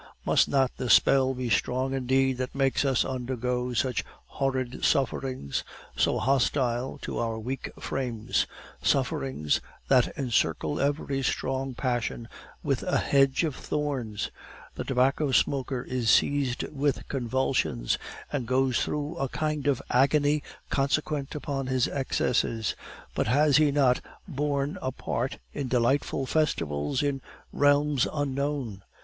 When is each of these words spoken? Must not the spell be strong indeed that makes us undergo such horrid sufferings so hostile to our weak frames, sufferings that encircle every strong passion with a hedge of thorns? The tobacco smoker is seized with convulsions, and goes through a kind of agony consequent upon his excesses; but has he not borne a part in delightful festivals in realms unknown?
Must 0.25 0.47
not 0.49 0.77
the 0.77 0.89
spell 0.89 1.35
be 1.35 1.47
strong 1.47 1.93
indeed 1.93 2.37
that 2.37 2.55
makes 2.55 2.83
us 2.85 3.05
undergo 3.05 3.71
such 3.75 4.03
horrid 4.25 4.83
sufferings 4.83 5.63
so 5.95 6.17
hostile 6.17 6.97
to 7.03 7.19
our 7.19 7.37
weak 7.37 7.69
frames, 7.79 8.47
sufferings 8.81 9.61
that 9.89 10.07
encircle 10.17 10.79
every 10.79 11.21
strong 11.21 11.75
passion 11.75 12.27
with 12.63 12.81
a 12.81 12.97
hedge 12.97 13.43
of 13.43 13.55
thorns? 13.55 14.31
The 14.73 14.83
tobacco 14.85 15.31
smoker 15.31 15.83
is 15.83 16.09
seized 16.09 16.63
with 16.73 17.07
convulsions, 17.07 17.99
and 18.31 18.47
goes 18.47 18.81
through 18.81 19.17
a 19.17 19.29
kind 19.29 19.67
of 19.67 19.83
agony 19.91 20.41
consequent 20.71 21.35
upon 21.35 21.67
his 21.67 21.87
excesses; 21.87 22.75
but 23.13 23.27
has 23.27 23.57
he 23.57 23.71
not 23.71 24.01
borne 24.27 24.79
a 24.81 24.91
part 24.91 25.37
in 25.53 25.67
delightful 25.67 26.25
festivals 26.25 27.03
in 27.03 27.21
realms 27.53 28.07
unknown? 28.11 28.81